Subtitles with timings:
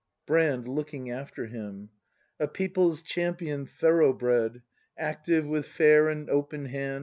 [0.25, 0.67] Brand.
[0.67, 1.89] [Looking after him.]
[2.39, 4.63] A people's champion thorough bred!
[4.97, 6.99] Active, with fair and open hand.